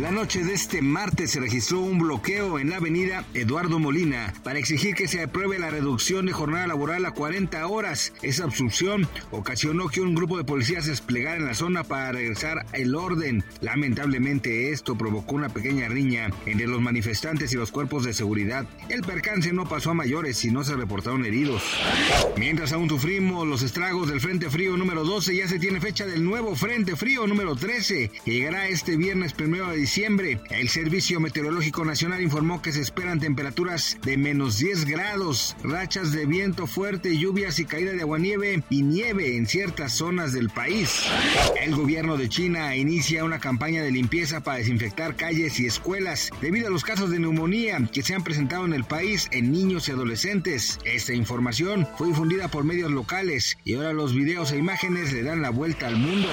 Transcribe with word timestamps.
La 0.00 0.12
noche 0.12 0.44
de 0.44 0.54
este 0.54 0.80
martes 0.80 1.32
se 1.32 1.40
registró 1.40 1.80
un 1.80 1.98
bloqueo 1.98 2.60
en 2.60 2.70
la 2.70 2.76
avenida 2.76 3.24
Eduardo 3.34 3.80
Molina 3.80 4.32
para 4.44 4.60
exigir 4.60 4.94
que 4.94 5.08
se 5.08 5.24
apruebe 5.24 5.58
la 5.58 5.70
reducción 5.70 6.26
de 6.26 6.32
jornada 6.32 6.68
laboral 6.68 7.04
a 7.04 7.10
40 7.10 7.66
horas. 7.66 8.12
Esa 8.22 8.44
obstrucción 8.44 9.08
ocasionó 9.32 9.88
que 9.88 10.00
un 10.00 10.14
grupo 10.14 10.36
de 10.36 10.44
policías 10.44 10.84
se 10.84 10.90
desplegara 10.90 11.38
en 11.38 11.46
la 11.46 11.54
zona 11.54 11.82
para 11.82 12.12
regresar 12.12 12.64
el 12.74 12.94
orden. 12.94 13.42
Lamentablemente 13.60 14.70
esto 14.70 14.96
provocó 14.96 15.34
una 15.34 15.48
pequeña 15.48 15.88
riña 15.88 16.30
entre 16.46 16.68
los 16.68 16.80
manifestantes 16.80 17.52
y 17.52 17.56
los 17.56 17.72
cuerpos 17.72 18.04
de 18.04 18.14
seguridad. 18.14 18.66
El 18.88 19.02
percance 19.02 19.52
no 19.52 19.68
pasó 19.68 19.90
a 19.90 19.94
mayores 19.94 20.44
y 20.44 20.52
no 20.52 20.62
se 20.62 20.76
reportaron 20.76 21.24
heridos. 21.24 21.64
Mientras 22.36 22.72
aún 22.72 22.88
sufrimos 22.88 23.48
los 23.48 23.62
estragos 23.62 24.08
del 24.08 24.20
Frente 24.20 24.48
Frío 24.48 24.76
número 24.76 25.02
12, 25.02 25.34
ya 25.34 25.48
se 25.48 25.58
tiene 25.58 25.80
fecha 25.80 26.06
del 26.06 26.22
nuevo 26.22 26.54
Frente 26.54 26.94
Frío 26.94 27.26
número 27.26 27.56
13, 27.56 28.12
que 28.24 28.30
llegará 28.30 28.68
este 28.68 28.96
viernes 28.96 29.32
primero 29.32 29.66
de 29.66 29.72
diciembre. 29.72 29.87
El 30.50 30.68
Servicio 30.68 31.18
Meteorológico 31.18 31.82
Nacional 31.82 32.20
informó 32.20 32.60
que 32.60 32.72
se 32.72 32.82
esperan 32.82 33.20
temperaturas 33.20 33.96
de 34.04 34.18
menos 34.18 34.58
10 34.58 34.84
grados, 34.84 35.56
rachas 35.62 36.12
de 36.12 36.26
viento 36.26 36.66
fuerte, 36.66 37.16
lluvias 37.16 37.58
y 37.58 37.64
caída 37.64 37.92
de 37.92 38.02
aguanieve 38.02 38.62
y 38.68 38.82
nieve 38.82 39.38
en 39.38 39.46
ciertas 39.46 39.94
zonas 39.94 40.34
del 40.34 40.50
país. 40.50 41.04
El 41.62 41.74
gobierno 41.74 42.18
de 42.18 42.28
China 42.28 42.76
inicia 42.76 43.24
una 43.24 43.38
campaña 43.38 43.82
de 43.82 43.90
limpieza 43.90 44.42
para 44.42 44.58
desinfectar 44.58 45.16
calles 45.16 45.58
y 45.58 45.64
escuelas 45.64 46.28
debido 46.42 46.68
a 46.68 46.70
los 46.70 46.84
casos 46.84 47.08
de 47.08 47.18
neumonía 47.18 47.78
que 47.90 48.02
se 48.02 48.14
han 48.14 48.22
presentado 48.22 48.66
en 48.66 48.74
el 48.74 48.84
país 48.84 49.26
en 49.30 49.50
niños 49.50 49.88
y 49.88 49.92
adolescentes. 49.92 50.80
Esta 50.84 51.14
información 51.14 51.88
fue 51.96 52.08
difundida 52.08 52.48
por 52.48 52.62
medios 52.62 52.90
locales 52.90 53.56
y 53.64 53.74
ahora 53.74 53.94
los 53.94 54.14
videos 54.14 54.52
e 54.52 54.58
imágenes 54.58 55.14
le 55.14 55.22
dan 55.22 55.40
la 55.40 55.48
vuelta 55.48 55.86
al 55.86 55.96
mundo. 55.96 56.28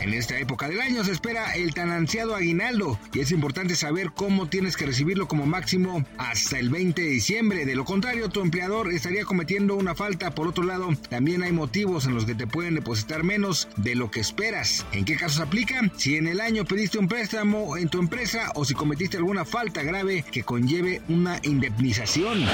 En 0.00 0.12
esta 0.14 0.36
época 0.40 0.68
del 0.68 0.80
año 0.80 1.04
se 1.04 1.12
espera 1.12 1.52
el 1.52 1.74
tan 1.74 1.90
ansiado 1.90 2.34
aguinaldo 2.34 2.77
y 3.12 3.20
es 3.20 3.32
importante 3.32 3.74
saber 3.74 4.12
cómo 4.14 4.48
tienes 4.48 4.76
que 4.76 4.86
recibirlo 4.86 5.26
como 5.26 5.46
máximo 5.46 6.04
hasta 6.16 6.58
el 6.58 6.70
20 6.70 7.00
de 7.02 7.08
diciembre. 7.08 7.66
De 7.66 7.74
lo 7.74 7.84
contrario, 7.84 8.28
tu 8.28 8.40
empleador 8.40 8.92
estaría 8.92 9.24
cometiendo 9.24 9.74
una 9.74 9.94
falta. 9.94 10.30
Por 10.30 10.46
otro 10.46 10.64
lado, 10.64 10.88
también 11.08 11.42
hay 11.42 11.50
motivos 11.52 12.06
en 12.06 12.14
los 12.14 12.24
que 12.24 12.34
te 12.34 12.46
pueden 12.46 12.76
depositar 12.76 13.24
menos 13.24 13.68
de 13.76 13.96
lo 13.96 14.10
que 14.10 14.20
esperas. 14.20 14.86
¿En 14.92 15.04
qué 15.04 15.16
casos 15.16 15.40
aplica? 15.40 15.80
Si 15.96 16.16
en 16.16 16.28
el 16.28 16.40
año 16.40 16.64
pediste 16.64 16.98
un 16.98 17.08
préstamo 17.08 17.76
en 17.76 17.88
tu 17.88 17.98
empresa 17.98 18.52
o 18.54 18.64
si 18.64 18.74
cometiste 18.74 19.16
alguna 19.16 19.44
falta 19.44 19.82
grave 19.82 20.24
que 20.30 20.44
conlleve 20.44 21.02
una 21.08 21.40
indemnización. 21.42 22.44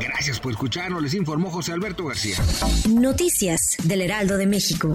Gracias 0.00 0.40
por 0.40 0.52
escucharnos, 0.52 1.02
les 1.02 1.14
informó 1.14 1.50
José 1.50 1.72
Alberto 1.72 2.04
García. 2.04 2.36
Noticias 2.88 3.76
del 3.84 4.02
Heraldo 4.02 4.36
de 4.36 4.46
México. 4.46 4.94